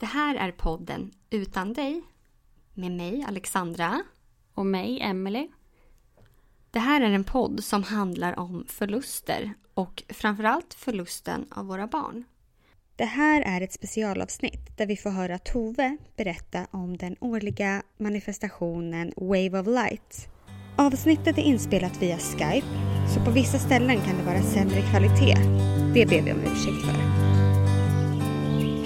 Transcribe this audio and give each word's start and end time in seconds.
Det 0.00 0.06
här 0.06 0.34
är 0.34 0.52
podden 0.52 1.10
Utan 1.30 1.72
dig 1.72 2.02
med 2.74 2.92
mig 2.92 3.24
Alexandra. 3.28 4.02
Och 4.54 4.66
mig, 4.66 5.00
Emily. 5.00 5.48
Det 6.70 6.78
här 6.78 7.00
är 7.00 7.10
en 7.10 7.24
podd 7.24 7.64
som 7.64 7.82
handlar 7.82 8.38
om 8.38 8.64
förluster 8.68 9.54
och 9.74 10.02
framförallt 10.08 10.74
förlusten 10.74 11.46
av 11.50 11.66
våra 11.66 11.86
barn. 11.86 12.24
Det 12.96 13.04
här 13.04 13.42
är 13.42 13.60
ett 13.60 13.72
specialavsnitt 13.72 14.76
där 14.78 14.86
vi 14.86 14.96
får 14.96 15.10
höra 15.10 15.38
Tove 15.38 15.96
berätta 16.16 16.66
om 16.70 16.96
den 16.96 17.16
årliga 17.20 17.82
manifestationen 17.98 19.12
Wave 19.16 19.60
of 19.60 19.66
Light. 19.66 20.28
Avsnittet 20.76 21.38
är 21.38 21.42
inspelat 21.42 22.02
via 22.02 22.18
Skype, 22.18 22.66
så 23.14 23.24
på 23.24 23.30
vissa 23.30 23.58
ställen 23.58 24.00
kan 24.00 24.18
det 24.18 24.24
vara 24.24 24.42
sämre 24.42 24.82
kvalitet. 24.90 25.34
Det 25.94 26.06
ber 26.06 26.22
vi 26.22 26.32
om 26.32 26.40
ursäkt 26.40 26.86
för. 26.86 27.19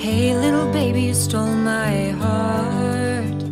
Hey, 0.04 0.34
little 0.34 0.70
baby, 0.72 1.00
you 1.00 1.14
stole 1.14 1.56
my 1.56 2.10
heart. 2.10 3.42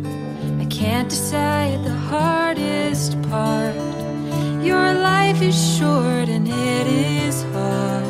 I 0.61 0.65
can't 0.69 1.09
decide 1.09 1.83
the 1.83 1.97
hardest 2.09 3.13
part. 3.29 3.75
Your 4.63 4.93
life 4.93 5.41
is 5.41 5.77
short 5.77 6.29
and 6.29 6.47
it 6.47 6.87
is 6.87 7.43
hard. 7.43 8.05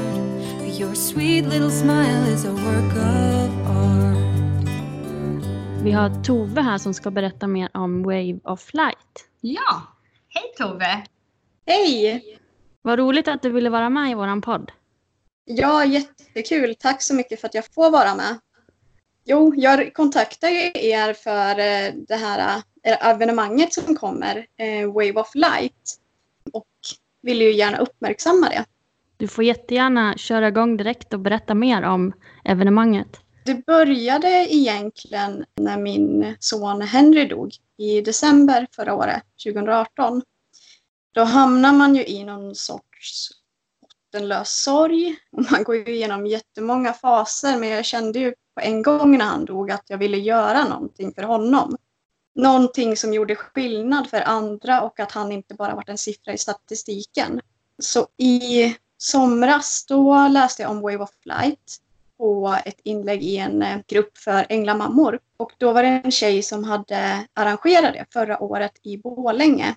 But 0.59 0.78
your 0.80 0.94
sweet 0.95 1.45
little 1.45 1.72
smile 1.72 2.34
is 2.34 2.45
a 2.45 2.52
work 2.52 2.94
of 2.95 3.67
art. 3.67 4.67
Vi 5.84 5.92
har 5.92 6.23
Tove 6.23 6.62
här 6.62 6.78
som 6.78 6.94
ska 6.94 7.12
berätta 7.12 7.48
mer 7.48 7.70
om 7.73 8.04
Wave 8.04 8.39
of 8.44 8.73
Light. 8.73 9.30
Ja, 9.42 9.82
hej 10.28 10.54
Tove! 10.58 11.04
Hej! 11.66 12.23
Vad 12.82 13.00
roligt 13.00 13.28
att 13.28 13.42
du 13.42 13.50
ville 13.50 13.70
vara 13.70 13.89
med 13.89 14.12
i 14.12 14.14
våran 14.14 14.42
podd. 14.42 14.72
Ja, 15.45 15.86
jättekul. 15.86 16.76
Tack 16.76 17.02
så 17.02 17.16
mycket 17.16 17.42
för 17.42 17.48
att 17.48 17.54
jag 17.54 17.66
får 17.73 17.92
vara 17.92 18.16
med. 18.16 18.39
Jo, 19.26 19.54
jag 19.56 19.94
kontaktar 19.94 20.50
ju 20.50 20.72
er 20.74 21.14
för 21.14 21.60
eh, 21.60 21.94
det 22.08 22.16
här 22.16 22.64
eh, 22.84 23.10
evenemanget 23.10 23.74
som 23.74 23.96
kommer, 23.96 24.46
eh, 24.58 24.88
Wave 24.88 25.14
of 25.14 25.36
Light. 25.36 26.00
Och 26.54 26.68
vill 27.22 27.42
ju 27.42 27.52
gärna 27.52 27.78
uppmärksamma 27.78 28.50
det. 28.50 28.66
Du 29.18 29.28
får 29.28 29.44
jättegärna 29.44 30.18
köra 30.18 30.48
igång 30.48 30.78
direkt 30.78 31.14
och 31.14 31.20
berätta 31.20 31.54
mer 31.54 31.84
om 31.84 32.14
evenemanget. 32.46 33.20
Det 33.46 33.66
började 33.66 34.28
egentligen 34.50 35.46
när 35.56 35.78
min 35.78 36.36
son 36.40 36.82
Henry 36.82 37.26
dog 37.26 37.52
i 37.78 38.02
december 38.02 38.68
förra 38.76 38.94
året, 38.94 39.24
2018. 39.44 40.22
Då 41.14 41.24
hamnar 41.24 41.74
man 41.74 41.96
ju 41.96 42.06
i 42.06 42.24
någon 42.24 42.56
sorts 42.56 43.30
bottenlös 44.14 44.64
sorg. 44.64 45.16
Och 45.32 45.52
man 45.52 45.64
går 45.64 45.76
ju 45.76 45.96
igenom 45.96 46.26
jättemånga 46.26 46.94
faser 46.94 47.58
men 47.58 47.70
jag 47.70 47.86
kände 47.86 48.20
ju 48.20 48.34
på 48.56 48.62
en 48.62 48.82
gång 48.82 49.18
när 49.18 49.26
han 49.26 49.46
dog 49.46 49.72
att 49.72 49.84
jag 49.88 49.98
ville 49.98 50.18
göra 50.18 50.64
någonting 50.64 51.14
för 51.14 51.23
honom. 51.23 51.78
Någonting 52.36 52.98
som 52.98 53.14
gjorde 53.14 53.36
skillnad 53.36 54.10
för 54.10 54.22
andra 54.22 54.82
och 54.82 55.00
att 55.00 55.11
han 55.11 55.32
inte 55.32 55.54
bara 55.54 55.76
varit 55.76 55.89
en 55.89 55.98
siffra 55.98 56.33
i 56.33 56.38
statistiken. 56.38 57.42
Så 57.80 58.08
i 58.17 58.76
somras 58.98 59.86
då 59.86 60.27
läste 60.27 60.61
jag 60.61 60.72
om 60.72 60.82
Wave 60.82 60.98
of 60.98 61.11
Light 61.23 61.80
på 62.17 62.58
ett 62.66 62.80
inlägg 62.83 63.23
i 63.23 63.38
en 63.38 63.61
eh, 63.61 63.80
grupp 63.88 64.17
för 64.17 64.45
änglamammor. 64.50 65.20
Och 65.38 65.52
då 65.58 65.73
var 65.73 65.83
det 65.83 66.02
en 66.04 66.11
tjej 66.11 66.44
som 66.44 66.64
hade 66.64 67.27
arrangerat 67.33 67.94
det 67.94 68.06
förra 68.14 68.44
året 68.44 68.72
i 68.83 68.98
Borlänge. 68.98 69.76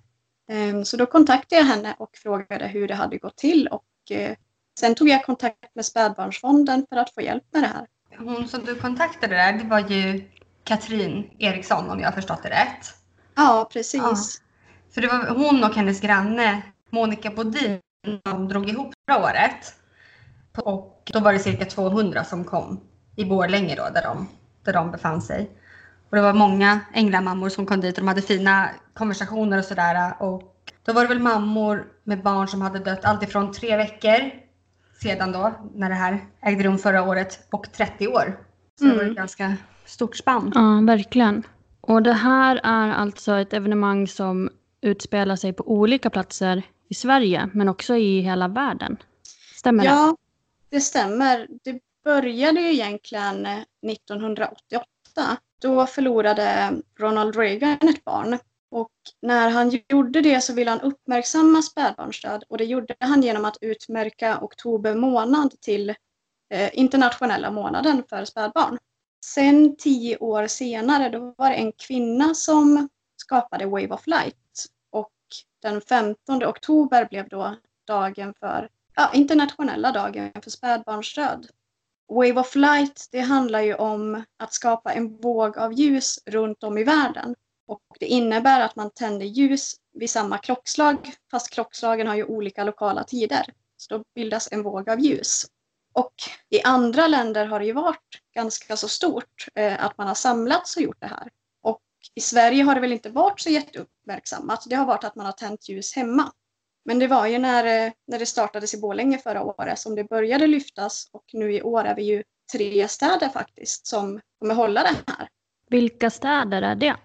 Ehm, 0.48 0.84
så 0.84 0.96
då 0.96 1.06
kontaktade 1.06 1.60
jag 1.60 1.66
henne 1.66 1.94
och 1.98 2.16
frågade 2.16 2.66
hur 2.66 2.88
det 2.88 2.94
hade 2.94 3.18
gått 3.18 3.36
till 3.36 3.68
och 3.68 4.10
eh, 4.10 4.36
sen 4.78 4.94
tog 4.94 5.08
jag 5.08 5.24
kontakt 5.24 5.74
med 5.74 5.86
Spädbarnsfonden 5.86 6.86
för 6.88 6.96
att 6.96 7.14
få 7.14 7.20
hjälp 7.20 7.44
med 7.50 7.62
det 7.62 7.66
här. 7.66 7.86
Hon 8.18 8.48
som 8.48 8.64
du 8.64 8.74
kontaktade 8.74 9.34
där, 9.34 9.52
det 9.52 9.64
var 9.64 9.80
ju 9.80 10.24
Katrin 10.64 11.30
Eriksson 11.38 11.90
om 11.90 12.00
jag 12.00 12.06
har 12.06 12.12
förstått 12.12 12.42
det 12.42 12.50
rätt. 12.50 12.94
Ja, 13.34 13.68
precis. 13.72 14.00
Ja. 14.02 14.16
För 14.94 15.00
det 15.00 15.08
var 15.08 15.28
hon 15.28 15.64
och 15.64 15.74
hennes 15.74 16.00
granne 16.00 16.62
Monica 16.90 17.30
Bodin 17.30 17.80
som 18.26 18.48
drog 18.48 18.68
ihop 18.68 18.92
förra 19.10 19.22
året. 19.22 19.74
Och 20.56 21.10
då 21.12 21.20
var 21.20 21.32
det 21.32 21.38
cirka 21.38 21.64
200 21.64 22.24
som 22.24 22.44
kom 22.44 22.80
i 23.16 23.24
Borlänge 23.24 23.74
då, 23.74 23.88
där 23.94 24.02
de, 24.02 24.28
där 24.64 24.72
de 24.72 24.90
befann 24.90 25.22
sig. 25.22 25.50
Och 26.10 26.16
det 26.16 26.22
var 26.22 26.32
många 26.32 26.80
änglamammor 26.94 27.48
som 27.48 27.66
kom 27.66 27.80
dit 27.80 27.98
och 27.98 28.02
de 28.02 28.08
hade 28.08 28.22
fina 28.22 28.70
konversationer 28.94 29.58
och 29.58 29.64
sådär. 29.64 30.22
Och 30.22 30.42
då 30.84 30.92
var 30.92 31.02
det 31.02 31.08
väl 31.08 31.18
mammor 31.18 31.86
med 32.04 32.22
barn 32.22 32.48
som 32.48 32.62
hade 32.62 32.78
dött 32.78 33.04
alltifrån 33.04 33.52
tre 33.52 33.76
veckor 33.76 34.45
sedan 35.02 35.32
då, 35.32 35.52
när 35.74 35.88
det 35.88 35.94
här 35.94 36.18
ägde 36.42 36.64
rum 36.64 36.78
förra 36.78 37.02
året, 37.02 37.46
och 37.52 37.72
30 37.72 38.08
år. 38.08 38.38
Så 38.78 38.84
det 38.84 38.90
var 38.90 38.96
Mm. 39.00 39.10
ett 39.10 39.16
ganska 39.16 39.56
stort 39.86 40.16
spann. 40.16 40.52
Ja, 40.54 40.80
verkligen. 40.86 41.42
Och 41.80 42.02
det 42.02 42.12
här 42.12 42.60
är 42.64 42.92
alltså 42.92 43.32
ett 43.38 43.52
evenemang 43.52 44.08
som 44.08 44.50
utspelar 44.80 45.36
sig 45.36 45.52
på 45.52 45.70
olika 45.72 46.10
platser 46.10 46.62
i 46.88 46.94
Sverige, 46.94 47.50
men 47.54 47.68
också 47.68 47.96
i 47.96 48.20
hela 48.20 48.48
världen. 48.48 48.96
Stämmer 49.54 49.84
det? 49.84 49.90
Ja, 49.90 50.16
det 50.70 50.80
stämmer. 50.80 51.46
Det 51.64 51.80
började 52.04 52.60
ju 52.60 52.72
egentligen 52.72 53.46
eh, 53.46 53.58
1988. 53.92 54.86
Då 55.62 55.86
förlorade 55.86 56.72
Ronald 56.98 57.36
Reagan 57.36 57.72
ett 57.82 58.04
barn. 58.04 58.38
Och 58.70 58.92
när 59.22 59.50
han 59.50 59.80
gjorde 59.88 60.20
det 60.20 60.40
så 60.40 60.52
ville 60.52 60.70
han 60.70 60.80
uppmärksamma 60.80 61.62
spädbarnsdöd 61.62 62.44
och 62.48 62.58
det 62.58 62.64
gjorde 62.64 62.94
han 63.00 63.22
genom 63.22 63.44
att 63.44 63.58
utmärka 63.60 64.38
oktober 64.40 64.94
månad 64.94 65.60
till 65.60 65.90
eh, 66.50 66.70
internationella 66.72 67.50
månaden 67.50 68.02
för 68.08 68.24
spädbarn. 68.24 68.78
Sen 69.24 69.76
tio 69.76 70.16
år 70.18 70.46
senare 70.46 71.08
då 71.08 71.34
var 71.38 71.50
det 71.50 71.56
en 71.56 71.72
kvinna 71.72 72.34
som 72.34 72.88
skapade 73.16 73.66
Wave 73.66 73.88
of 73.88 74.06
Light 74.06 74.66
och 74.90 75.12
den 75.62 75.80
15 75.80 76.44
oktober 76.44 77.04
blev 77.10 77.28
då 77.28 77.56
dagen 77.86 78.34
för 78.40 78.70
ja, 78.94 79.10
internationella 79.14 79.92
dagen 79.92 80.32
för 80.42 80.50
spädbarnsdöd. 80.50 81.46
Wave 82.08 82.40
of 82.40 82.54
Light, 82.54 83.08
det 83.12 83.20
handlar 83.20 83.60
ju 83.60 83.74
om 83.74 84.24
att 84.36 84.52
skapa 84.52 84.92
en 84.92 85.16
våg 85.16 85.58
av 85.58 85.72
ljus 85.72 86.18
runt 86.26 86.62
om 86.62 86.78
i 86.78 86.84
världen. 86.84 87.34
Och 87.66 87.82
det 88.00 88.06
innebär 88.06 88.60
att 88.60 88.76
man 88.76 88.90
tänder 88.90 89.26
ljus 89.26 89.74
vid 89.92 90.10
samma 90.10 90.38
klockslag, 90.38 91.12
fast 91.30 91.50
klockslagen 91.50 92.06
har 92.06 92.14
ju 92.14 92.24
olika 92.24 92.64
lokala 92.64 93.04
tider. 93.04 93.46
Så 93.76 93.98
då 93.98 94.04
bildas 94.14 94.48
en 94.52 94.62
våg 94.62 94.90
av 94.90 95.00
ljus. 95.00 95.46
Och 95.92 96.14
i 96.50 96.62
andra 96.62 97.06
länder 97.06 97.46
har 97.46 97.60
det 97.60 97.66
ju 97.66 97.72
varit 97.72 98.20
ganska 98.34 98.76
så 98.76 98.88
stort 98.88 99.48
eh, 99.54 99.84
att 99.84 99.98
man 99.98 100.06
har 100.06 100.14
samlats 100.14 100.76
och 100.76 100.82
gjort 100.82 101.00
det 101.00 101.06
här. 101.06 101.28
Och 101.62 101.80
i 102.14 102.20
Sverige 102.20 102.62
har 102.62 102.74
det 102.74 102.80
väl 102.80 102.92
inte 102.92 103.10
varit 103.10 103.40
så 103.40 103.50
jätteuppmärksammat. 103.50 104.64
Det 104.66 104.76
har 104.76 104.86
varit 104.86 105.04
att 105.04 105.16
man 105.16 105.26
har 105.26 105.32
tänt 105.32 105.68
ljus 105.68 105.96
hemma. 105.96 106.32
Men 106.84 106.98
det 106.98 107.06
var 107.06 107.26
ju 107.26 107.38
när, 107.38 107.86
eh, 107.86 107.92
när 108.06 108.18
det 108.18 108.26
startades 108.26 108.74
i 108.74 108.80
Borlänge 108.80 109.18
förra 109.18 109.42
året 109.42 109.78
som 109.78 109.94
det 109.94 110.04
började 110.04 110.46
lyftas 110.46 111.08
och 111.12 111.24
nu 111.32 111.52
i 111.52 111.62
år 111.62 111.84
är 111.84 111.94
vi 111.94 112.02
ju 112.02 112.22
tre 112.52 112.88
städer 112.88 113.28
faktiskt 113.28 113.86
som 113.86 114.20
kommer 114.38 114.54
hålla 114.54 114.82
det 114.82 115.12
här. 115.12 115.28
Vilka 115.70 116.10
städer 116.10 116.62
är 116.62 116.74
det? 116.74 116.96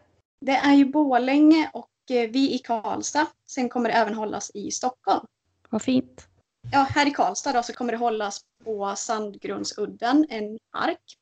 Det 0.41 0.51
är 0.51 0.73
ju 0.73 0.85
Borlänge 0.85 1.69
och 1.73 1.89
eh, 2.09 2.29
vi 2.29 2.53
i 2.53 2.57
Karlstad. 2.57 3.27
Sen 3.47 3.69
kommer 3.69 3.89
det 3.89 3.95
även 3.95 4.13
hållas 4.13 4.51
i 4.53 4.71
Stockholm. 4.71 5.25
Vad 5.69 5.81
fint. 5.81 6.27
Ja, 6.71 6.87
här 6.89 7.07
i 7.07 7.11
Karlstad 7.11 7.53
då, 7.53 7.63
så 7.63 7.73
kommer 7.73 7.91
det 7.91 7.97
hållas 7.97 8.41
på 8.63 8.93
Sandgrundsudden, 8.97 10.25
en 10.29 10.57
park. 10.71 11.17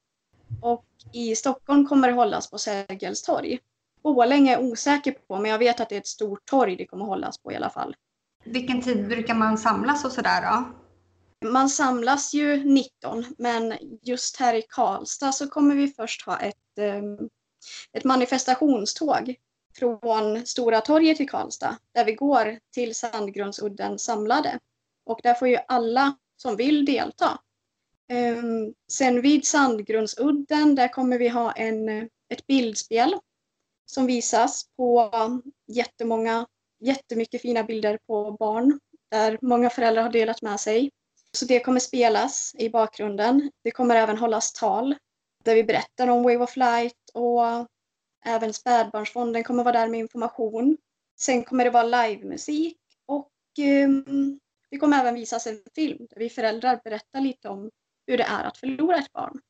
Och 0.61 0.85
i 1.13 1.35
Stockholm 1.35 1.87
kommer 1.87 2.07
det 2.07 2.13
hållas 2.13 2.49
på 2.49 2.57
Sergels 2.57 3.21
torg. 3.21 3.59
Borlänge 4.03 4.51
är 4.51 4.53
jag 4.53 4.63
osäker 4.63 5.11
på, 5.11 5.39
men 5.39 5.51
jag 5.51 5.59
vet 5.59 5.79
att 5.79 5.89
det 5.89 5.95
är 5.95 5.99
ett 5.99 6.07
stort 6.07 6.45
torg 6.45 6.75
det 6.75 6.85
kommer 6.85 7.05
hållas 7.05 7.37
på 7.37 7.51
i 7.51 7.55
alla 7.55 7.69
fall. 7.69 7.95
Vilken 8.43 8.81
tid 8.81 9.07
brukar 9.07 9.33
man 9.33 9.57
samlas 9.57 10.05
och 10.05 10.11
sådär 10.11 10.41
då? 10.41 10.65
Man 11.49 11.69
samlas 11.69 12.33
ju 12.33 12.63
19, 12.63 13.25
men 13.37 13.73
just 14.01 14.39
här 14.39 14.53
i 14.53 14.61
Karlstad 14.69 15.31
så 15.31 15.47
kommer 15.47 15.75
vi 15.75 15.87
först 15.87 16.25
ha 16.25 16.37
ett, 16.39 16.77
eh, 16.77 17.01
ett 17.93 18.03
manifestationståg 18.03 19.35
från 19.79 20.45
Stora 20.45 20.81
torget 20.81 21.21
i 21.21 21.25
Karlstad, 21.25 21.77
där 21.93 22.05
vi 22.05 22.13
går 22.13 22.59
till 22.73 22.95
Sandgrundsudden 22.95 23.99
samlade. 23.99 24.59
Och 25.05 25.19
där 25.23 25.33
får 25.33 25.47
ju 25.47 25.57
alla 25.67 26.17
som 26.37 26.55
vill 26.55 26.85
delta. 26.85 27.39
Ehm, 28.09 28.73
sen 28.91 29.21
vid 29.21 29.45
Sandgrundsudden, 29.45 30.75
där 30.75 30.87
kommer 30.87 31.17
vi 31.17 31.27
ha 31.27 31.51
en, 31.51 31.89
ett 32.29 32.47
bildspel 32.47 33.15
som 33.85 34.05
visas 34.05 34.65
på 34.77 35.11
jättemånga, 35.67 36.47
jättemycket 36.79 37.41
fina 37.41 37.63
bilder 37.63 37.99
på 38.07 38.31
barn 38.31 38.79
där 39.11 39.39
många 39.41 39.69
föräldrar 39.69 40.03
har 40.03 40.09
delat 40.09 40.41
med 40.41 40.59
sig. 40.59 40.91
Så 41.31 41.45
det 41.45 41.59
kommer 41.59 41.79
spelas 41.79 42.55
i 42.57 42.69
bakgrunden. 42.69 43.51
Det 43.63 43.71
kommer 43.71 43.95
även 43.95 44.17
hållas 44.17 44.53
tal 44.53 44.95
där 45.43 45.55
vi 45.55 45.63
berättar 45.63 46.07
om 46.07 46.23
Wave 46.23 46.37
of 46.37 46.55
Light 46.55 47.09
och 47.13 47.41
även 48.25 48.53
Spädbarnsfonden 48.53 49.43
kommer 49.43 49.63
vara 49.63 49.79
där 49.79 49.87
med 49.87 49.99
information. 49.99 50.77
Sen 51.19 51.43
kommer 51.43 51.63
det 51.63 51.69
vara 51.69 52.07
livemusik 52.07 52.77
och 53.05 53.31
um, 53.85 54.39
det 54.69 54.77
kommer 54.77 54.99
även 54.99 55.15
visas 55.15 55.47
en 55.47 55.59
film 55.75 56.07
där 56.09 56.19
vi 56.19 56.29
föräldrar 56.29 56.79
berättar 56.83 57.21
lite 57.21 57.49
om 57.49 57.69
hur 58.07 58.17
det 58.17 58.23
är 58.23 58.43
att 58.43 58.57
förlora 58.57 58.97
ett 58.97 59.13
barn. 59.13 59.41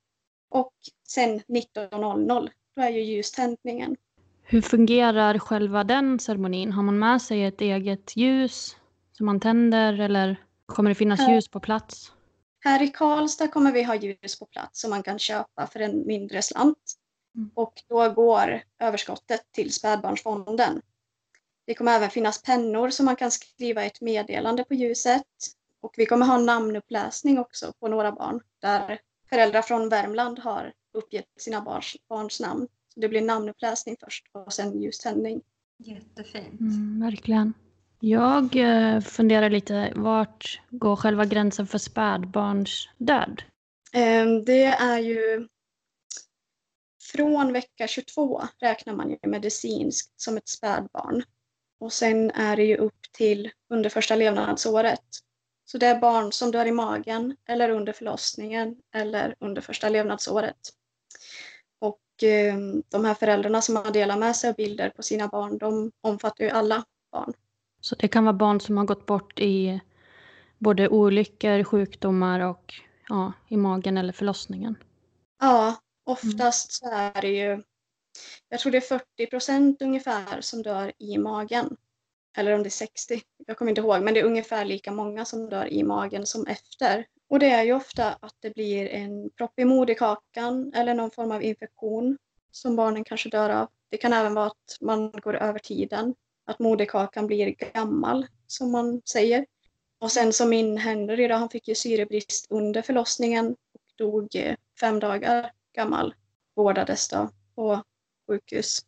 Och 0.50 0.74
sen 1.08 1.40
19.00, 1.40 2.50
då 2.76 2.82
är 2.82 2.90
ju 2.90 3.02
ljuständningen. 3.02 3.96
Hur 4.44 4.62
fungerar 4.62 5.40
själva 5.40 5.84
den 5.84 6.20
ceremonin? 6.20 6.72
Har 6.72 6.84
man 6.84 7.00
med 7.00 7.22
sig 7.22 7.46
ett 7.46 7.62
eget 7.62 8.18
ljus 8.18 8.78
som 9.12 9.26
man 9.26 9.40
tänder 9.40 10.00
eller 10.00 10.36
kommer 10.66 10.90
det 10.90 10.96
finnas 10.96 11.30
ljus 11.30 11.48
på 11.48 11.60
plats? 11.60 12.12
Här 12.60 12.82
i 12.82 12.88
Karlstad 12.88 13.48
kommer 13.48 13.72
vi 13.72 13.84
ha 13.84 13.96
ljus 13.96 14.40
på 14.40 14.46
plats 14.46 14.82
som 14.82 14.90
man 14.90 15.04
kan 15.04 15.20
köpa 15.20 15.68
för 15.68 15.80
en 15.80 16.08
mindre 16.08 16.42
slant. 16.42 16.96
Mm. 17.36 17.52
Och 17.54 17.74
då 17.88 18.10
går 18.10 18.62
överskottet 18.80 19.42
till 19.52 19.74
Spädbarnsfonden. 19.74 20.82
Det 21.66 21.74
kommer 21.74 21.96
även 21.96 22.10
finnas 22.10 22.42
pennor 22.42 22.90
som 22.90 23.06
man 23.06 23.16
kan 23.16 23.32
skriva 23.32 23.84
ett 23.84 24.02
meddelande 24.02 24.64
på 24.64 24.74
ljuset. 24.74 25.24
Och 25.82 25.94
vi 25.98 26.06
kommer 26.06 26.26
ha 26.26 26.38
namnuppläsning 26.38 27.40
också 27.40 27.74
på 27.80 27.88
några 27.88 28.12
barn 28.12 28.42
där 28.60 29.00
föräldrar 29.30 29.62
från 29.62 29.90
Värmland 29.90 30.40
har 30.40 30.74
uppgett 30.94 31.28
sina 31.38 31.62
barns, 31.62 31.98
barns 32.10 32.40
namn. 32.40 32.68
Så 32.94 33.00
det 33.00 33.10
blir 33.10 33.22
namnuppläsning 33.22 33.96
först 34.00 34.26
och 34.32 34.54
sen 34.54 34.82
ljuständning. 34.82 35.42
Jättefint. 35.78 36.60
Mm, 36.60 37.02
verkligen. 37.02 37.54
Jag 38.00 38.56
eh, 38.56 39.00
funderar 39.00 39.50
lite, 39.50 39.94
vart 39.96 40.62
går 40.70 40.96
själva 40.96 41.26
gränsen 41.26 41.68
för 41.68 41.78
spädbarnsdöd? 41.78 42.96
död? 42.98 43.42
Ehm, 43.94 44.46
det 44.46 44.66
är 44.66 45.00
ju 45.00 45.48
från 47.12 47.54
vecka 47.54 47.88
22 47.88 48.42
räknar 48.60 48.94
man 48.94 49.10
ju 49.10 49.18
medicinskt 49.24 50.22
som 50.22 50.38
ett 50.38 50.48
spädbarn. 50.48 51.24
Och 51.80 51.94
sen 51.94 52.32
är 52.32 52.56
det 52.56 52.64
ju 52.64 52.78
upp 52.78 53.02
till 53.12 53.52
under 53.70 53.90
första 53.90 54.16
levnadsåret. 54.16 55.06
Så 55.66 55.78
det 55.78 55.86
är 55.86 56.00
barn 56.00 56.32
som 56.32 56.52
dör 56.52 56.66
i 56.66 56.72
magen 56.72 57.36
eller 57.48 57.70
under 57.70 57.94
förlossningen 57.94 58.76
eller 58.96 59.36
under 59.40 59.62
första 59.62 59.90
levnadsåret. 59.90 60.60
Och 61.80 62.24
eh, 62.24 62.56
de 62.90 63.06
här 63.06 63.14
föräldrarna 63.14 63.62
som 63.62 63.76
har 63.76 63.92
delat 63.92 64.20
med 64.20 64.36
sig 64.36 64.50
av 64.50 64.56
bilder 64.56 64.90
på 64.90 65.04
sina 65.04 65.28
barn, 65.28 65.58
de 65.58 65.92
omfattar 66.02 66.44
ju 66.44 66.50
alla 66.50 66.86
barn. 67.12 67.34
Så 67.82 67.96
det 67.96 68.08
kan 68.08 68.26
vara 68.26 68.34
barn 68.34 68.60
som 68.60 68.78
har 68.78 68.86
gått 68.86 69.06
bort 69.06 69.40
i 69.40 69.80
både 70.58 70.90
olyckor, 70.90 71.64
sjukdomar 71.64 72.40
och 72.40 72.74
ja, 73.10 73.34
i 73.48 73.58
magen 73.58 73.98
eller 73.98 74.14
förlossningen. 74.14 74.76
Ja, 75.40 75.76
oftast 76.04 76.72
så 76.72 76.92
är 76.92 77.22
det 77.22 77.28
ju, 77.28 77.64
jag 78.50 78.60
tror 78.60 78.72
det 78.72 78.78
är 78.78 79.00
40 79.00 79.28
procent 79.30 79.82
ungefär 79.82 80.42
som 80.42 80.64
dör 80.64 80.92
i 80.98 81.18
magen. 81.18 81.78
Eller 82.38 82.56
om 82.56 82.64
det 82.64 82.68
är 82.68 82.72
60, 82.72 83.22
jag 83.48 83.58
kommer 83.58 83.70
inte 83.70 83.82
ihåg, 83.82 84.02
men 84.02 84.14
det 84.14 84.20
är 84.20 84.24
ungefär 84.24 84.66
lika 84.66 84.92
många 84.92 85.26
som 85.26 85.50
dör 85.50 85.74
i 85.74 85.84
magen 85.84 86.26
som 86.26 86.48
efter. 86.48 87.06
Och 87.30 87.40
det 87.40 87.50
är 87.50 87.64
ju 87.64 87.74
ofta 87.74 88.14
att 88.20 88.36
det 88.40 88.54
blir 88.54 88.90
en 88.90 89.30
propp 89.30 89.60
i 89.60 89.66
moderkakan 89.66 90.74
eller 90.74 90.94
någon 90.94 91.12
form 91.12 91.32
av 91.32 91.44
infektion 91.44 92.18
som 92.52 92.76
barnen 92.76 93.04
kanske 93.04 93.30
dör 93.30 93.50
av. 93.50 93.68
Det 93.90 93.98
kan 93.98 94.14
även 94.14 94.34
vara 94.34 94.46
att 94.46 94.78
man 94.82 95.12
går 95.12 95.36
över 95.36 95.60
tiden, 95.60 96.16
att 96.50 96.60
moderkakan 96.60 97.28
blir 97.28 97.56
gammal 97.74 98.28
som 98.48 98.72
man 98.72 99.02
säger. 99.12 99.46
Och 100.02 100.12
sen 100.12 100.34
som 100.34 100.50
min 100.50 100.78
Henry 100.78 101.28
då, 101.28 101.36
han 101.36 101.50
fick 101.50 101.68
ju 101.68 101.76
syrebrist 101.76 102.48
under 102.50 102.82
förlossningen 102.82 103.52
och 103.52 103.82
dog 103.98 104.36
eh, 104.36 104.56
fem 104.80 105.00
dagar 105.00 105.52
gammal. 105.76 106.16
Vårdades 106.56 107.10
då 107.10 107.30
på 107.56 107.84
sjukhus. 108.28 108.86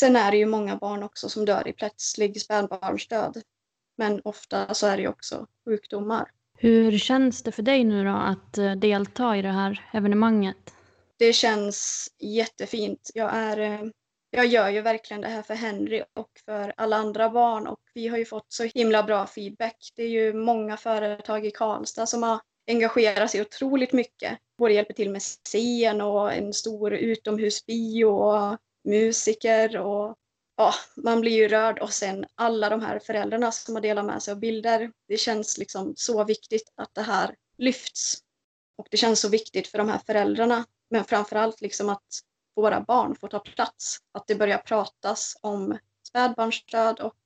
Sen 0.00 0.16
är 0.16 0.30
det 0.30 0.36
ju 0.36 0.46
många 0.46 0.76
barn 0.76 1.02
också 1.02 1.28
som 1.28 1.44
dör 1.44 1.68
i 1.68 1.72
plötslig 1.72 2.40
spädbarnsdöd. 2.40 3.42
Men 3.96 4.20
ofta 4.24 4.74
så 4.74 4.86
är 4.86 4.96
det 4.96 5.02
ju 5.02 5.08
också 5.08 5.46
sjukdomar. 5.64 6.30
Hur 6.58 6.98
känns 6.98 7.42
det 7.42 7.52
för 7.52 7.62
dig 7.62 7.84
nu 7.84 8.04
då 8.04 8.10
att 8.10 8.58
eh, 8.58 8.72
delta 8.72 9.36
i 9.36 9.42
det 9.42 9.48
här 9.48 9.88
evenemanget? 9.92 10.74
Det 11.16 11.32
känns 11.32 12.08
jättefint. 12.18 13.10
Jag, 13.14 13.30
är, 13.34 13.58
eh, 13.58 13.80
jag 14.30 14.46
gör 14.46 14.68
ju 14.68 14.80
verkligen 14.80 15.20
det 15.20 15.28
här 15.28 15.42
för 15.42 15.54
Henry 15.54 16.02
och 16.14 16.30
för 16.44 16.74
alla 16.76 16.96
andra 16.96 17.30
barn 17.30 17.66
och 17.66 17.80
vi 17.94 18.08
har 18.08 18.18
ju 18.18 18.24
fått 18.24 18.52
så 18.52 18.64
himla 18.64 19.02
bra 19.02 19.26
feedback. 19.26 19.92
Det 19.96 20.02
är 20.02 20.08
ju 20.08 20.32
många 20.32 20.76
företag 20.76 21.46
i 21.46 21.50
Karlstad 21.50 22.06
som 22.06 22.22
har 22.22 22.40
engagerat 22.66 23.30
sig 23.30 23.40
otroligt 23.40 23.92
mycket. 23.92 24.38
Både 24.58 24.74
hjälper 24.74 24.94
till 24.94 25.10
med 25.10 25.22
scen 25.22 26.00
och 26.00 26.32
en 26.32 26.52
stor 26.52 26.94
utomhusbio 26.94 28.04
och 28.04 28.58
musiker 28.84 29.76
och 29.76 30.16
ja, 30.56 30.74
man 30.96 31.20
blir 31.20 31.32
ju 31.32 31.48
rörd 31.48 31.78
och 31.78 31.92
sen 31.92 32.24
alla 32.34 32.68
de 32.68 32.80
här 32.80 32.98
föräldrarna 32.98 33.52
som 33.52 33.74
har 33.74 33.82
delat 33.82 34.04
med 34.04 34.22
sig 34.22 34.32
av 34.32 34.38
bilder. 34.38 34.92
Det 35.08 35.16
känns 35.16 35.58
liksom 35.58 35.92
så 35.96 36.24
viktigt 36.24 36.72
att 36.74 36.94
det 36.94 37.02
här 37.02 37.34
lyfts. 37.58 38.18
Och 38.78 38.86
det 38.90 38.96
känns 38.96 39.20
så 39.20 39.28
viktigt 39.28 39.68
för 39.68 39.78
de 39.78 39.88
här 39.88 40.00
föräldrarna. 40.06 40.64
Men 40.90 41.04
framförallt 41.04 41.60
liksom 41.60 41.88
att 41.88 42.20
våra 42.60 42.80
barn 42.80 43.14
får 43.14 43.28
ta 43.28 43.38
plats. 43.38 43.98
Att 44.12 44.26
det 44.26 44.34
börjar 44.34 44.58
pratas 44.58 45.36
om 45.40 45.78
spädbarnsdöd 46.08 47.00
och 47.00 47.16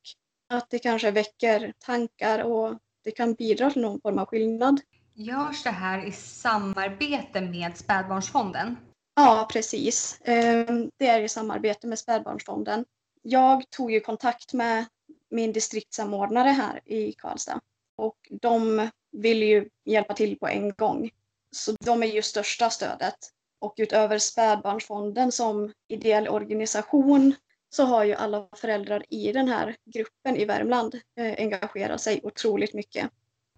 att 0.49 0.71
det 0.71 0.79
kanske 0.79 1.11
väcker 1.11 1.73
tankar 1.79 2.39
och 2.45 2.79
det 3.05 3.11
kan 3.11 3.35
bidra 3.35 3.71
till 3.71 3.83
någon 3.83 4.01
form 4.01 4.19
av 4.19 4.27
skillnad. 4.27 4.81
Görs 5.15 5.63
det 5.63 5.71
här 5.71 6.07
i 6.07 6.13
samarbete 6.13 7.41
med 7.41 7.77
Spädbarnsfonden? 7.77 8.77
Ja, 9.15 9.49
precis. 9.53 10.21
Ehm, 10.25 10.91
Det 10.97 11.07
är 11.07 11.21
i 11.21 11.29
samarbete 11.29 11.87
med 11.87 11.99
Spädbarnsfonden. 11.99 12.85
Jag 13.23 13.71
tog 13.71 13.93
ju 13.93 14.01
kontakt 14.01 14.53
med 14.53 14.85
min 15.31 15.53
distriktssamordnare 15.53 16.49
här 16.49 16.81
i 16.85 17.13
Karlstad 17.13 17.61
och 17.97 18.17
de 18.31 18.89
vill 19.13 19.43
ju 19.43 19.69
hjälpa 19.85 20.15
till 20.15 20.39
på 20.39 20.49
en 20.49 20.73
gång. 20.75 21.11
Så 21.57 21.73
de 21.81 22.03
är 22.03 22.07
ju 22.07 22.23
största 22.23 22.71
stödet. 22.71 23.19
Och 23.65 23.75
utöver 23.77 24.19
Spädbarnsfonden 24.19 25.33
som 25.33 25.73
ideell 25.89 26.29
organisation 26.29 27.35
så 27.71 27.85
har 27.85 28.05
ju 28.05 28.15
alla 28.15 28.49
föräldrar 28.57 29.05
i 29.09 29.33
den 29.33 29.49
här 29.49 29.77
gruppen 29.85 30.37
i 30.37 30.45
Värmland 30.45 30.95
eh, 31.21 31.35
engagerat 31.39 32.01
sig 32.01 32.21
otroligt 32.23 32.75
mycket. 32.75 33.11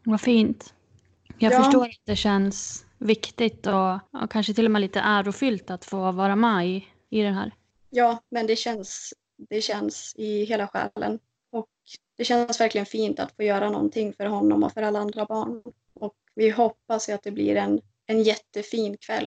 Vad 0.05 0.21
fint. 0.21 0.75
Jag 1.39 1.53
Ja. 1.53 1.63
förstår 1.63 1.85
att 1.85 2.01
det 2.05 2.17
känns 2.17 2.85
viktigt 2.99 3.67
och, 3.67 3.95
och 4.23 4.31
kanske 4.31 4.55
till 4.55 4.65
och 4.65 4.71
med 4.71 4.81
lite 4.81 5.01
ärofyllt 5.01 5.71
att 5.71 5.85
få 5.85 6.13
vara 6.13 6.37
med 6.37 6.69
i, 6.69 6.87
i 7.11 7.23
det 7.23 7.31
här. 7.31 7.53
Ja, 7.91 8.19
men 8.31 8.47
det 8.47 8.57
känns, 8.57 9.15
det 9.49 9.61
känns 9.61 10.15
i 10.17 10.45
hela 10.45 10.69
själen. 10.69 11.19
Och 11.53 11.69
det 12.17 12.25
känns 12.25 12.61
verkligen 12.61 12.87
fint 12.87 13.21
att 13.21 13.37
få 13.37 13.43
göra 13.43 13.71
någonting 13.71 14.13
för 14.13 14.27
honom 14.27 14.63
och 14.63 14.73
för 14.73 14.83
alla 14.83 14.99
andra 14.99 15.25
barn. 15.25 15.63
Och 15.95 16.15
vi 16.35 16.51
hoppas 16.51 17.09
ju 17.09 17.13
att 17.13 17.23
det 17.23 17.31
blir 17.31 17.57
en, 17.57 17.81
en 18.07 18.23
jättefin 18.23 18.97
kväll. 19.01 19.27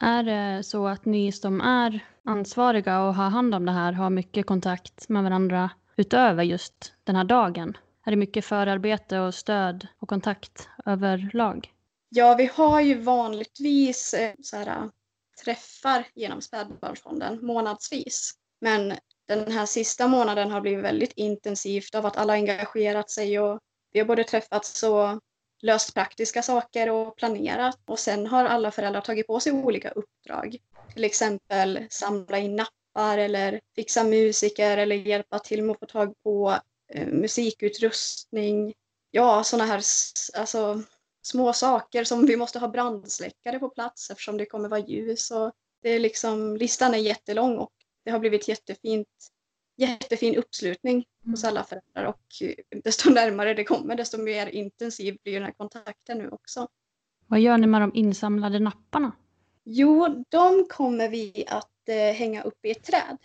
Är 0.00 0.22
det 0.22 0.62
så 0.62 0.86
att 0.86 1.04
ni 1.04 1.32
som 1.32 1.60
är 1.60 2.04
ansvariga 2.24 3.00
och 3.02 3.14
har 3.14 3.30
hand 3.30 3.54
om 3.54 3.66
det 3.66 3.72
här 3.72 3.92
har 3.92 4.10
mycket 4.10 4.46
kontakt 4.46 5.08
med 5.08 5.22
varandra 5.22 5.70
utöver 5.96 6.42
just 6.42 6.94
den 7.04 7.16
här 7.16 7.24
dagen? 7.24 7.76
Är 8.04 8.10
det 8.10 8.16
mycket 8.16 8.44
förarbete 8.44 9.18
och 9.18 9.34
stöd 9.34 9.86
och 9.98 10.08
kontakt 10.08 10.68
överlag? 10.86 11.72
Ja, 12.08 12.34
vi 12.34 12.50
har 12.54 12.80
ju 12.80 13.00
vanligtvis 13.00 14.14
eh, 14.14 14.34
så 14.42 14.56
här, 14.56 14.90
träffar 15.44 16.06
genom 16.14 16.40
Spädbarnsfonden 16.40 17.46
månadsvis. 17.46 18.34
Men 18.60 18.94
den 19.28 19.52
här 19.52 19.66
sista 19.66 20.08
månaden 20.08 20.50
har 20.50 20.60
blivit 20.60 20.84
väldigt 20.84 21.12
intensivt 21.12 21.94
av 21.94 22.06
att 22.06 22.16
alla 22.16 22.32
engagerat 22.32 23.10
sig 23.10 23.40
och 23.40 23.58
Vi 23.92 23.98
har 23.98 24.06
både 24.06 24.24
träffats 24.24 24.82
och 24.82 25.20
löst 25.62 25.94
praktiska 25.94 26.42
saker 26.42 26.90
och 26.90 27.16
planerat 27.16 27.78
och 27.86 27.98
sen 27.98 28.26
har 28.26 28.44
alla 28.44 28.70
föräldrar 28.70 29.00
tagit 29.00 29.26
på 29.26 29.40
sig 29.40 29.52
olika 29.52 29.90
uppdrag. 29.90 30.56
Till 30.94 31.04
exempel 31.04 31.86
samla 31.90 32.38
in 32.38 32.56
nappar 32.56 33.18
eller 33.18 33.60
fixa 33.74 34.04
musiker 34.04 34.78
eller 34.78 34.96
hjälpa 34.96 35.38
till 35.38 35.62
med 35.62 35.72
att 35.72 35.80
få 35.80 35.86
tag 35.86 36.14
på 36.22 36.58
eh, 36.94 37.06
musikutrustning. 37.06 38.74
Ja, 39.10 39.44
sådana 39.44 39.64
här 39.64 39.82
alltså, 40.34 40.82
små 41.22 41.52
saker 41.52 42.04
som 42.04 42.26
vi 42.26 42.36
måste 42.36 42.58
ha 42.58 42.68
brandsläckare 42.68 43.58
på 43.58 43.68
plats 43.68 44.10
eftersom 44.10 44.36
det 44.36 44.46
kommer 44.46 44.68
vara 44.68 44.80
ljus. 44.80 45.30
Och 45.30 45.52
det 45.82 45.90
är 45.90 46.00
liksom, 46.00 46.56
listan 46.56 46.94
är 46.94 46.98
jättelång 46.98 47.58
och 47.58 47.72
det 48.04 48.10
har 48.10 48.18
blivit 48.18 48.48
jättefint, 48.48 49.08
jättefin 49.78 50.36
uppslutning 50.36 51.04
hos 51.24 51.44
alla 51.44 51.64
föräldrar 51.64 52.04
och 52.04 52.22
desto 52.84 53.10
närmare 53.10 53.54
det 53.54 53.64
kommer 53.64 53.96
desto 53.96 54.18
mer 54.18 54.46
intensiv 54.46 55.16
blir 55.22 55.34
den 55.34 55.42
här 55.42 55.52
kontakten 55.52 56.18
nu 56.18 56.28
också. 56.28 56.68
Vad 57.26 57.40
gör 57.40 57.58
ni 57.58 57.66
med 57.66 57.80
de 57.80 57.94
insamlade 57.94 58.58
napparna? 58.58 59.12
Jo, 59.64 60.24
de 60.28 60.64
kommer 60.68 61.08
vi 61.08 61.44
att 61.48 61.88
eh, 61.88 62.14
hänga 62.14 62.42
upp 62.42 62.64
i 62.64 62.70
ett 62.70 62.84
träd. 62.84 63.18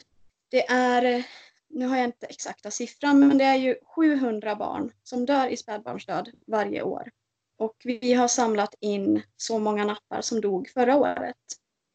Det 0.49 0.67
är, 0.71 1.23
nu 1.69 1.87
har 1.87 1.97
jag 1.97 2.05
inte 2.05 2.25
exakta 2.25 2.71
siffran, 2.71 3.27
men 3.27 3.37
det 3.37 3.43
är 3.43 3.55
ju 3.55 3.75
700 3.95 4.55
barn 4.55 4.91
som 5.03 5.25
dör 5.25 5.47
i 5.47 5.57
spädbarnsdöd 5.57 6.29
varje 6.47 6.83
år. 6.83 7.11
Och 7.57 7.75
vi 7.83 8.13
har 8.13 8.27
samlat 8.27 8.75
in 8.79 9.21
så 9.37 9.59
många 9.59 9.85
nappar 9.85 10.21
som 10.21 10.41
dog 10.41 10.69
förra 10.69 10.97
året 10.97 11.35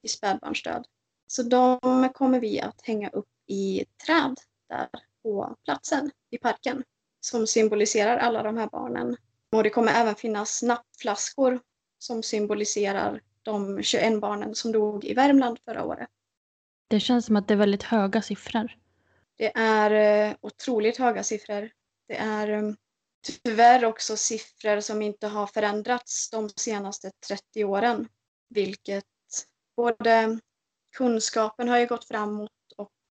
i 0.02 0.08
spädbarnsdöd. 0.08 0.86
Så 1.26 1.42
de 1.42 2.08
kommer 2.14 2.40
vi 2.40 2.60
att 2.60 2.80
hänga 2.82 3.08
upp 3.08 3.28
i 3.48 3.84
träd 4.06 4.34
där 4.68 4.88
på 5.22 5.56
platsen 5.64 6.10
i 6.30 6.38
parken 6.38 6.84
som 7.20 7.46
symboliserar 7.46 8.16
alla 8.16 8.42
de 8.42 8.56
här 8.56 8.68
barnen. 8.72 9.16
Och 9.52 9.62
det 9.62 9.70
kommer 9.70 9.92
även 9.92 10.14
finnas 10.14 10.62
nappflaskor 10.62 11.60
som 11.98 12.22
symboliserar 12.22 13.22
de 13.42 13.82
21 13.82 14.20
barnen 14.20 14.54
som 14.54 14.72
dog 14.72 15.04
i 15.04 15.14
Värmland 15.14 15.58
förra 15.64 15.84
året. 15.84 16.08
Det 16.88 17.00
känns 17.00 17.26
som 17.26 17.36
att 17.36 17.48
det 17.48 17.54
är 17.54 17.58
väldigt 17.58 17.82
höga 17.82 18.22
siffror. 18.22 18.76
Det 19.36 19.56
är 19.56 19.90
eh, 20.30 20.36
otroligt 20.40 20.96
höga 20.96 21.22
siffror. 21.22 21.70
Det 22.08 22.16
är 22.16 22.48
eh, 22.48 22.72
tyvärr 23.44 23.84
också 23.84 24.16
siffror 24.16 24.80
som 24.80 25.02
inte 25.02 25.26
har 25.26 25.46
förändrats 25.46 26.30
de 26.30 26.48
senaste 26.48 27.10
30 27.28 27.64
åren. 27.64 28.08
Vilket 28.48 29.04
både 29.76 30.38
kunskapen 30.96 31.68
har 31.68 31.78
ju 31.78 31.86
gått 31.86 32.04
framåt 32.08 32.50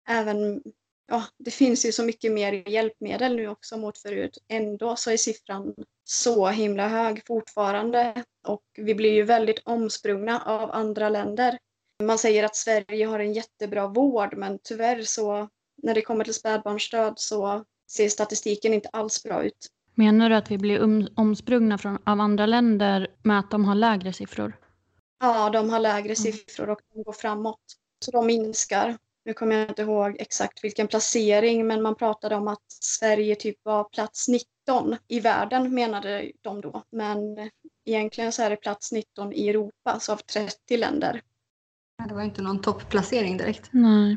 även 0.09 0.63
ja, 1.09 1.25
det 1.39 1.51
finns 1.51 1.87
ju 1.87 1.93
så 1.93 2.05
mycket 2.05 2.33
mer 2.33 2.69
hjälpmedel 2.69 3.37
nu 3.37 3.49
också 3.49 3.77
mot 3.77 3.99
förut. 3.99 4.39
Ändå 4.49 4.97
så 4.97 5.11
är 5.11 5.17
siffran 5.17 5.75
så 6.05 6.49
himla 6.49 6.89
hög 6.89 7.27
fortfarande 7.27 8.25
och 8.47 8.63
vi 8.77 8.95
blir 8.95 9.13
ju 9.13 9.23
väldigt 9.23 9.63
omsprungna 9.65 10.41
av 10.41 10.71
andra 10.71 11.09
länder. 11.09 11.59
Man 12.03 12.19
säger 12.19 12.45
att 12.45 12.57
Sverige 12.57 13.07
har 13.07 13.19
en 13.19 13.33
jättebra 13.33 13.87
vård 13.87 14.37
men 14.37 14.59
tyvärr 14.63 15.03
så 15.03 15.49
när 15.83 15.95
det 15.95 16.03
kommer 16.03 16.25
till 16.25 16.35
spädbarnsdöd 16.35 17.15
så 17.17 17.65
ser 17.91 18.09
statistiken 18.09 18.75
inte 18.75 18.89
alls 18.89 19.23
bra 19.23 19.45
ut. 19.45 19.71
Menar 19.95 20.31
du 20.31 20.37
att 20.37 20.51
vi 20.51 20.59
blir 20.59 21.09
omsprungna 21.17 21.79
från, 21.79 21.99
av 22.07 22.21
andra 22.21 22.47
länder 22.47 23.09
med 23.23 23.39
att 23.39 23.51
de 23.51 23.65
har 23.65 23.75
lägre 23.75 24.13
siffror? 24.13 24.57
Ja, 25.21 25.51
de 25.51 25.71
har 25.71 25.81
lägre 25.81 26.17
siffror 26.17 26.71
och 26.71 26.81
de 26.95 27.03
går 27.03 27.13
framåt. 27.13 27.61
Så 28.05 28.11
de 28.11 28.27
minskar. 28.27 28.99
Nu 29.25 29.35
kommer 29.35 29.57
jag 29.57 29.69
inte 29.69 29.83
ihåg 29.83 30.17
exakt 30.19 30.65
vilken 30.65 30.89
placering 30.89 31.67
men 31.67 31.83
man 31.83 31.95
pratade 31.95 32.37
om 32.37 32.49
att 32.49 32.65
Sverige 32.69 33.35
typ 33.35 33.57
var 33.63 33.85
plats 33.85 34.29
19 34.29 34.97
i 35.09 35.21
världen 35.21 35.75
menade 35.75 36.33
de 36.43 36.61
då. 36.61 36.83
Men 36.91 37.21
egentligen 37.85 38.33
så 38.33 38.43
är 38.43 38.51
det 38.51 38.57
plats 38.57 38.93
19 38.93 39.33
i 39.33 39.49
Europa, 39.49 40.01
så 40.01 40.13
av 40.13 40.17
30 40.17 40.77
länder. 40.77 41.23
Det 42.09 42.15
var 42.15 42.23
inte 42.23 42.43
någon 42.43 42.61
topplacering 42.61 43.37
direkt. 43.37 43.69
Nej. 43.73 44.17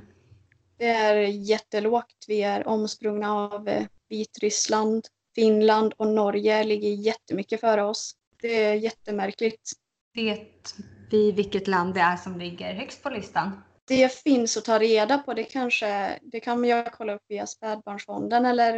Det 0.78 0.90
är 0.90 1.16
jättelågt. 1.28 2.26
Vi 2.28 2.42
är 2.44 2.68
omsprungna 2.68 3.34
av 3.34 3.68
eh, 3.68 3.86
Vitryssland, 4.10 5.08
Finland 5.36 5.94
och 5.98 6.08
Norge 6.08 6.64
ligger 6.64 6.90
jättemycket 6.90 7.60
före 7.60 7.84
oss. 7.84 8.16
Det 8.42 8.64
är 8.64 8.74
jättemärkligt. 8.74 9.72
Vet 10.14 10.76
vi 11.12 11.32
vilket 11.32 11.68
land 11.68 11.94
det 11.94 12.02
är 12.02 12.16
som 12.18 12.40
ligger 12.40 12.74
högst 12.74 13.04
på 13.04 13.10
listan? 13.10 13.52
Det 13.88 14.14
finns 14.14 14.58
att 14.58 14.66
ta 14.66 14.80
reda 14.80 15.18
på. 15.18 15.34
Det, 15.34 15.44
kanske, 15.44 16.20
det 16.22 16.40
kan 16.40 16.64
jag 16.64 16.94
kolla 16.94 17.14
upp 17.14 17.24
via 17.28 17.48
spädbarnsfonden 17.48 18.46
eller 18.46 18.78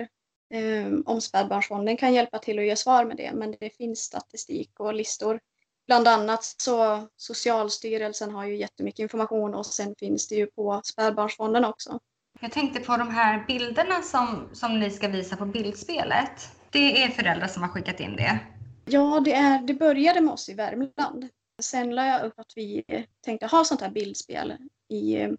eh, 0.53 0.87
om 1.05 1.21
spädbarnsfonden 1.21 1.97
kan 1.97 2.13
hjälpa 2.13 2.39
till 2.39 2.59
att 2.59 2.65
ge 2.65 2.75
svar 2.75 3.05
med 3.05 3.17
det. 3.17 3.31
Men 3.33 3.55
det 3.59 3.69
finns 3.69 3.99
statistik 3.99 4.79
och 4.79 4.93
listor. 4.93 5.39
Bland 5.87 6.07
annat 6.07 6.43
så 6.43 7.07
Socialstyrelsen 7.15 8.31
har 8.31 8.45
ju 8.45 8.57
jättemycket 8.57 8.99
information 8.99 9.55
och 9.55 9.65
sen 9.65 9.95
finns 9.99 10.27
det 10.27 10.35
ju 10.35 10.47
på 10.47 10.81
spädbarnsfonden 10.83 11.65
också. 11.65 11.99
Jag 12.39 12.51
tänkte 12.51 12.79
på 12.79 12.97
de 12.97 13.09
här 13.09 13.45
bilderna 13.47 14.01
som, 14.01 14.49
som 14.53 14.79
ni 14.79 14.89
ska 14.89 15.07
visa 15.07 15.35
på 15.35 15.45
bildspelet. 15.45 16.49
Det 16.69 17.03
är 17.03 17.09
föräldrar 17.09 17.47
som 17.47 17.63
har 17.63 17.69
skickat 17.69 17.99
in 17.99 18.15
det. 18.15 18.39
Ja, 18.85 19.21
det, 19.25 19.33
är, 19.33 19.61
det 19.61 19.73
började 19.73 20.21
med 20.21 20.33
oss 20.33 20.49
i 20.49 20.53
Värmland. 20.53 21.29
Sen 21.59 21.95
la 21.95 22.07
jag 22.07 22.25
upp 22.25 22.39
att 22.39 22.53
vi 22.55 22.83
tänkte 23.21 23.45
ha 23.47 23.63
sånt 23.63 23.81
här 23.81 23.89
bildspel 23.89 24.53
i 24.89 25.15
eh, 25.15 25.29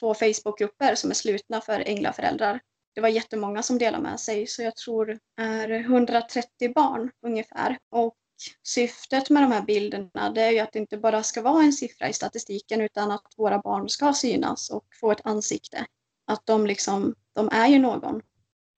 två 0.00 0.14
Facebookgrupper 0.14 0.94
som 0.94 1.10
är 1.10 1.14
slutna 1.14 1.60
för 1.60 1.82
änglaföräldrar. 1.86 2.60
Det 2.94 3.00
var 3.00 3.08
jättemånga 3.08 3.62
som 3.62 3.78
delade 3.78 4.02
med 4.02 4.20
sig 4.20 4.46
så 4.46 4.62
jag 4.62 4.76
tror 4.76 5.18
är 5.40 5.70
130 5.70 6.72
barn 6.74 7.10
ungefär. 7.26 7.78
Och 7.90 8.14
syftet 8.62 9.30
med 9.30 9.42
de 9.42 9.52
här 9.52 9.62
bilderna 9.62 10.30
det 10.30 10.42
är 10.42 10.50
ju 10.50 10.58
att 10.58 10.72
det 10.72 10.78
inte 10.78 10.98
bara 10.98 11.22
ska 11.22 11.42
vara 11.42 11.62
en 11.62 11.72
siffra 11.72 12.08
i 12.08 12.12
statistiken 12.12 12.80
utan 12.80 13.10
att 13.10 13.26
våra 13.36 13.58
barn 13.58 13.88
ska 13.88 14.12
synas 14.12 14.70
och 14.70 14.84
få 15.00 15.12
ett 15.12 15.20
ansikte. 15.24 15.86
Att 16.26 16.46
de 16.46 16.66
liksom, 16.66 17.14
de 17.34 17.48
är 17.52 17.68
ju 17.68 17.78
någon. 17.78 18.22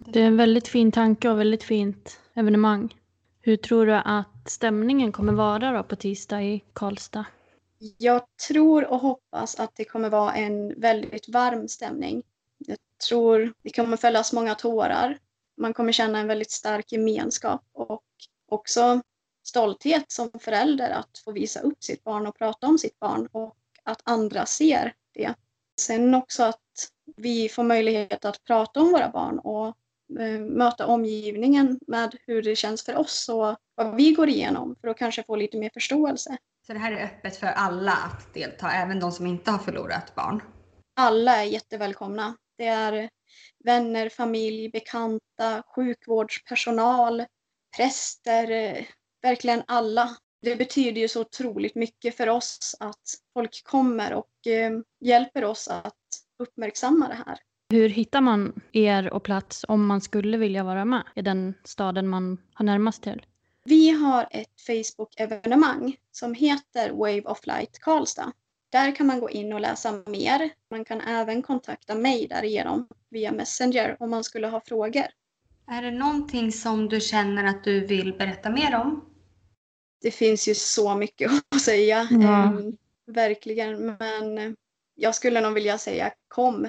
Det 0.06 0.20
är 0.20 0.26
en 0.26 0.36
väldigt 0.36 0.68
fin 0.68 0.92
tanke 0.92 1.30
och 1.30 1.38
väldigt 1.40 1.62
fint 1.62 2.20
evenemang. 2.34 2.94
Hur 3.40 3.56
tror 3.56 3.86
du 3.86 3.94
att 3.94 4.39
stämningen 4.50 5.12
kommer 5.12 5.32
vara 5.32 5.72
då 5.72 5.82
på 5.82 5.96
tisdag 5.96 6.42
i 6.42 6.64
Karlstad? 6.72 7.24
Jag 7.98 8.22
tror 8.48 8.84
och 8.86 8.98
hoppas 8.98 9.60
att 9.60 9.76
det 9.76 9.84
kommer 9.84 10.10
vara 10.10 10.34
en 10.34 10.80
väldigt 10.80 11.28
varm 11.28 11.68
stämning. 11.68 12.22
Jag 12.58 12.78
tror 13.08 13.52
det 13.62 13.70
kommer 13.70 13.96
fällas 13.96 14.32
många 14.32 14.54
tårar. 14.54 15.18
Man 15.56 15.74
kommer 15.74 15.92
känna 15.92 16.18
en 16.18 16.26
väldigt 16.26 16.50
stark 16.50 16.92
gemenskap 16.92 17.62
och 17.72 18.04
också 18.48 19.00
stolthet 19.42 20.12
som 20.12 20.30
förälder 20.40 20.90
att 20.90 21.18
få 21.24 21.32
visa 21.32 21.60
upp 21.60 21.84
sitt 21.84 22.04
barn 22.04 22.26
och 22.26 22.38
prata 22.38 22.66
om 22.66 22.78
sitt 22.78 22.98
barn 22.98 23.28
och 23.32 23.56
att 23.82 24.00
andra 24.04 24.46
ser 24.46 24.94
det. 25.14 25.34
Sen 25.80 26.14
också 26.14 26.42
att 26.42 26.60
vi 27.16 27.48
får 27.48 27.62
möjlighet 27.62 28.24
att 28.24 28.44
prata 28.44 28.80
om 28.80 28.92
våra 28.92 29.08
barn 29.08 29.38
och 29.38 29.76
möta 30.40 30.86
omgivningen 30.86 31.78
med 31.86 32.16
hur 32.26 32.42
det 32.42 32.56
känns 32.56 32.84
för 32.84 32.96
oss 32.96 33.28
och 33.28 33.56
vad 33.74 33.96
vi 33.96 34.12
går 34.12 34.28
igenom 34.28 34.76
för 34.80 34.88
att 34.88 34.98
kanske 34.98 35.22
få 35.22 35.36
lite 35.36 35.58
mer 35.58 35.70
förståelse. 35.74 36.36
Så 36.66 36.72
det 36.72 36.78
här 36.78 36.92
är 36.92 37.04
öppet 37.04 37.36
för 37.36 37.46
alla 37.46 37.92
att 37.92 38.34
delta, 38.34 38.70
även 38.70 39.00
de 39.00 39.12
som 39.12 39.26
inte 39.26 39.50
har 39.50 39.58
förlorat 39.58 40.14
barn? 40.14 40.42
Alla 40.96 41.36
är 41.36 41.44
jättevälkomna. 41.44 42.36
Det 42.58 42.66
är 42.66 43.10
vänner, 43.64 44.08
familj, 44.08 44.68
bekanta, 44.68 45.62
sjukvårdspersonal, 45.74 47.24
präster, 47.76 48.50
eh, 48.50 48.84
verkligen 49.22 49.62
alla. 49.66 50.16
Det 50.42 50.56
betyder 50.56 51.00
ju 51.00 51.08
så 51.08 51.20
otroligt 51.20 51.74
mycket 51.74 52.16
för 52.16 52.28
oss 52.28 52.76
att 52.80 53.04
folk 53.34 53.64
kommer 53.64 54.12
och 54.14 54.46
eh, 54.46 54.72
hjälper 55.00 55.44
oss 55.44 55.68
att 55.68 55.94
uppmärksamma 56.38 57.08
det 57.08 57.22
här. 57.26 57.38
Hur 57.70 57.88
hittar 57.88 58.20
man 58.20 58.60
er 58.72 59.12
och 59.12 59.22
plats 59.22 59.64
om 59.68 59.86
man 59.86 60.00
skulle 60.00 60.36
vilja 60.36 60.64
vara 60.64 60.84
med 60.84 61.02
i 61.14 61.22
den 61.22 61.54
staden 61.64 62.08
man 62.08 62.38
har 62.54 62.64
närmast 62.64 63.02
till? 63.02 63.26
Vi 63.64 63.90
har 63.90 64.28
ett 64.30 64.60
Facebook-evenemang 64.66 65.96
som 66.12 66.34
heter 66.34 66.90
Wave 66.90 67.22
of 67.22 67.46
Light 67.46 67.78
Karlstad. 67.78 68.32
Där 68.70 68.96
kan 68.96 69.06
man 69.06 69.20
gå 69.20 69.30
in 69.30 69.52
och 69.52 69.60
läsa 69.60 70.02
mer. 70.06 70.50
Man 70.70 70.84
kan 70.84 71.00
även 71.00 71.42
kontakta 71.42 71.94
mig 71.94 72.26
därigenom 72.26 72.88
via 73.10 73.32
Messenger 73.32 73.96
om 74.00 74.10
man 74.10 74.24
skulle 74.24 74.46
ha 74.46 74.60
frågor. 74.60 75.06
Är 75.66 75.82
det 75.82 75.90
någonting 75.90 76.52
som 76.52 76.88
du 76.88 77.00
känner 77.00 77.44
att 77.44 77.64
du 77.64 77.86
vill 77.86 78.12
berätta 78.12 78.50
mer 78.50 78.76
om? 78.76 79.04
Det 80.02 80.10
finns 80.10 80.48
ju 80.48 80.54
så 80.54 80.96
mycket 80.96 81.30
att 81.54 81.60
säga. 81.60 82.08
Ja. 82.10 82.44
Um, 82.44 82.76
verkligen. 83.06 83.86
Men 83.86 84.56
jag 84.94 85.14
skulle 85.14 85.40
nog 85.40 85.54
vilja 85.54 85.78
säga 85.78 86.12
kom 86.28 86.68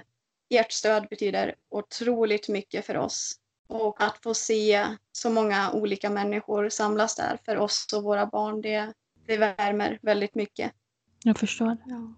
ert 0.51 0.71
stöd 0.71 1.07
betyder 1.09 1.55
otroligt 1.69 2.49
mycket 2.49 2.85
för 2.85 2.97
oss. 2.97 3.35
Och 3.67 4.03
att 4.03 4.17
få 4.23 4.33
se 4.33 4.87
så 5.11 5.29
många 5.29 5.71
olika 5.71 6.09
människor 6.09 6.69
samlas 6.69 7.15
där 7.15 7.37
för 7.45 7.57
oss 7.57 7.87
och 7.95 8.03
våra 8.03 8.25
barn, 8.25 8.61
det, 8.61 8.93
det 9.27 9.37
värmer 9.37 9.99
väldigt 10.01 10.35
mycket. 10.35 10.71
Jag 11.23 11.37
förstår. 11.37 11.77
Ja. 11.85 12.15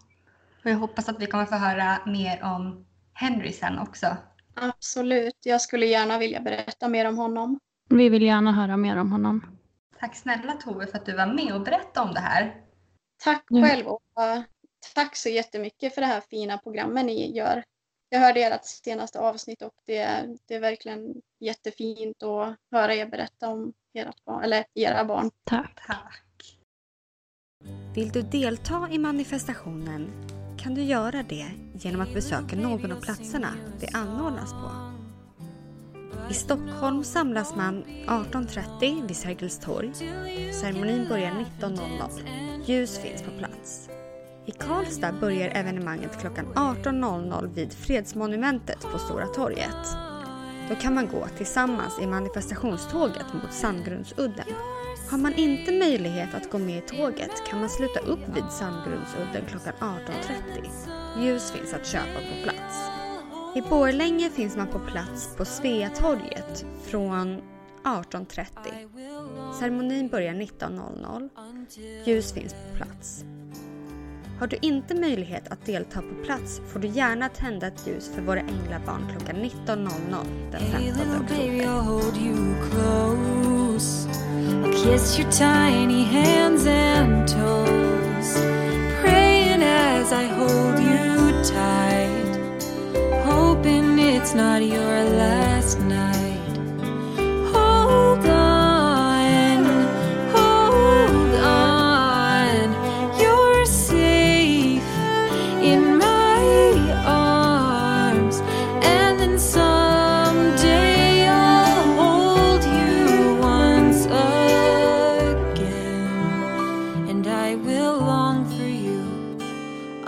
Och 0.64 0.72
jag 0.72 0.78
hoppas 0.78 1.10
att 1.10 1.22
vi 1.22 1.26
kommer 1.26 1.46
få 1.46 1.56
höra 1.56 2.00
mer 2.06 2.44
om 2.44 2.86
Henry 3.14 3.52
sen 3.52 3.80
också. 3.80 4.18
Absolut. 4.54 5.38
Jag 5.44 5.62
skulle 5.62 5.86
gärna 5.86 6.18
vilja 6.18 6.40
berätta 6.40 6.88
mer 6.88 7.08
om 7.08 7.18
honom. 7.18 7.60
Vi 7.90 8.10
vill 8.10 8.24
gärna 8.24 8.52
höra 8.52 8.78
mer 8.78 8.98
om 8.98 9.12
honom. 9.12 9.58
Tack 10.00 10.16
snälla 10.16 10.54
Tove 10.54 10.88
för 10.88 10.98
att 10.98 11.06
du 11.06 11.16
var 11.16 11.34
med 11.34 11.54
och 11.54 11.62
berättade 11.62 12.08
om 12.08 12.14
det 12.14 12.20
här. 12.20 12.56
Tack 13.24 13.46
själv 13.50 13.88
och 13.88 14.02
tack 14.96 15.16
så 15.16 15.30
jättemycket 15.30 15.96
för 15.96 16.02
det 16.02 16.08
här 16.08 16.22
fina 16.22 16.58
programmet 16.58 17.06
ni 17.06 17.38
gör. 17.38 17.64
Jag 18.14 18.20
hörde 18.20 18.40
ert 18.40 18.66
senaste 18.66 19.20
avsnitt 19.20 19.62
och 19.62 19.74
det, 19.86 20.28
det 20.48 20.56
är 20.56 20.60
verkligen 20.60 21.14
jättefint 21.40 22.24
att 22.24 22.56
höra 22.72 22.96
er 22.96 23.06
berätta 23.06 23.48
om 23.48 23.74
ert 23.94 24.26
barn, 24.26 24.44
eller 24.44 24.66
era 24.74 25.06
barn. 25.06 25.32
Tack. 25.44 25.80
Tack. 25.88 26.58
Vill 27.96 28.10
du 28.10 28.22
delta 28.22 28.88
i 28.92 28.98
manifestationen 28.98 30.12
kan 30.60 30.76
du 30.76 30.84
göra 30.84 31.24
det 31.24 31.52
genom 31.74 32.02
att 32.02 32.14
besöka 32.14 32.56
någon 32.56 32.92
av 32.92 33.02
platserna 33.02 33.54
det 33.80 33.98
anordnas 33.98 34.52
på. 34.52 34.72
I 36.30 36.34
Stockholm 36.34 37.04
samlas 37.04 37.56
man 37.56 37.84
18.30 38.08 39.08
vid 39.08 39.18
Sergels 39.18 39.60
torg. 39.60 39.94
Ceremonin 40.54 41.08
börjar 41.10 41.32
19.00. 41.60 42.66
Ljus 42.66 43.00
finns 43.00 43.22
på 43.22 43.32
plats. 43.38 43.90
I 44.46 44.52
Karlstad 44.52 45.12
börjar 45.12 45.50
evenemanget 45.50 46.20
klockan 46.22 46.46
18.00 46.56 47.54
vid 47.54 47.74
Fredsmonumentet 47.74 48.82
på 48.92 48.98
Stora 48.98 49.26
torget. 49.26 49.98
Då 50.70 50.76
kan 50.76 50.94
man 50.94 51.08
gå 51.08 51.28
tillsammans 51.38 52.00
i 52.02 52.08
manifestationståget 52.08 53.34
mot 53.34 53.54
Sandgrundsudden. 53.54 54.46
Har 55.12 55.18
man 55.18 55.34
inte 55.34 55.72
möjlighet 55.72 56.34
att 56.34 56.52
gå 56.52 56.58
med 56.58 56.78
i 56.78 56.82
tåget 56.82 57.48
kan 57.48 57.60
man 57.60 57.70
sluta 57.70 58.00
upp 58.00 58.36
vid 58.36 58.44
Sandgrundsudden 58.52 59.46
klockan 59.48 59.74
18.30. 59.80 61.24
Ljus 61.24 61.52
finns 61.52 61.74
att 61.74 61.88
köpa 61.88 62.20
på 62.20 62.44
plats. 62.44 62.90
I 63.56 63.62
Borlänge 63.62 64.30
finns 64.30 64.58
man 64.58 64.68
på 64.68 64.80
plats 64.80 65.36
på 65.38 65.46
Sveatorget 65.46 66.66
från 66.84 67.42
18.30. 67.84 68.48
Ceremonin 69.60 70.08
börjar 70.10 70.34
19.00. 70.34 71.30
Ljus 72.06 72.34
finns 72.34 72.54
på 72.54 72.78
plats. 72.78 73.26
Har 74.44 74.48
du 74.48 74.58
inte 74.62 74.96
möjlighet 74.96 75.48
att 75.52 75.66
delta 75.66 76.02
på 76.02 76.26
plats 76.26 76.62
får 76.68 76.80
du 76.80 76.88
gärna 76.88 77.30
tända 77.30 77.68
ett 77.68 77.88
ljus 77.88 78.12
för 78.16 78.22
våra 78.22 78.40
änglabarn 78.40 79.08
klockan 79.12 79.36
19.00 79.36 80.26
den 80.52 80.62
Hey, 80.62 80.92
15 80.92 81.12
little 81.12 81.38
baby, 81.38 81.66
oktober. 81.66 81.94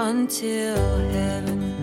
Until 0.05 0.77
heaven. 1.09 1.74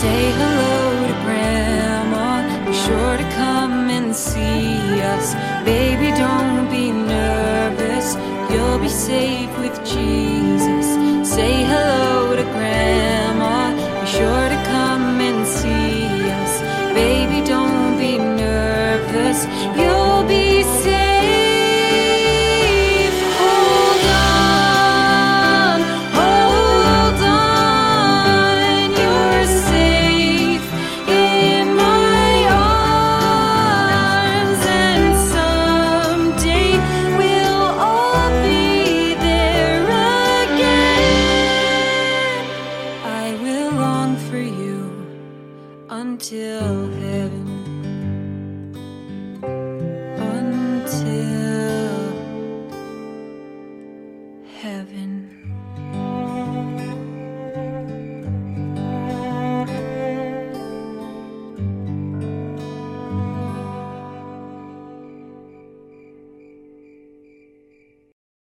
Say 0.00 0.30
hello 0.40 1.06
to 1.08 1.14
Grandma. 1.24 2.28
Be 2.66 2.72
sure 2.74 3.16
to 3.16 3.26
come 3.34 3.88
and 3.88 4.14
see 4.14 5.00
us. 5.00 5.34
Baby, 5.64 6.08
don't 6.24 6.70
be 6.70 6.92
nervous. 6.92 8.14
You'll 8.50 8.78
be 8.78 8.90
safe 8.90 9.52
with 9.58 9.76
Jesus. 9.86 10.86
Say 11.34 11.64
hello 11.64 12.36
to 12.36 12.44
Grandma. 12.56 13.72
Be 14.02 14.06
sure 14.06 14.48
to 14.54 14.58
come 14.74 15.18
and 15.28 15.46
see 15.46 16.04
us. 16.40 16.52
Baby, 16.92 17.38
don't 17.46 17.96
be 17.96 18.18
nervous. 18.18 19.46
You'll 19.80 20.05